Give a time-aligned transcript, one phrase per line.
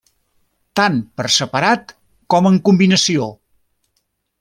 [0.79, 1.95] Tant per separat
[2.35, 3.33] com en combinació.